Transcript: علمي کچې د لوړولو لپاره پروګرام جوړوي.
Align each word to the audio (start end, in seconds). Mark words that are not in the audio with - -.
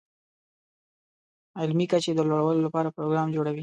علمي 1.59 1.85
کچې 1.91 2.11
د 2.15 2.19
لوړولو 2.29 2.61
لپاره 2.67 2.93
پروګرام 2.97 3.27
جوړوي. 3.35 3.59